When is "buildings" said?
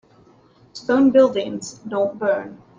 1.11-1.75